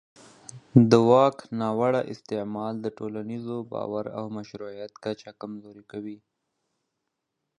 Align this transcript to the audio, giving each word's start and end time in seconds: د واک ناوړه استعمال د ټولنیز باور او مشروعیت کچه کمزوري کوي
د 0.89 0.91
واک 1.09 1.37
ناوړه 1.59 2.01
استعمال 2.13 2.73
د 2.81 2.87
ټولنیز 2.97 3.45
باور 3.71 4.05
او 4.17 4.23
مشروعیت 4.37 4.91
کچه 5.03 5.29
کمزوري 5.41 5.83
کوي 5.91 6.17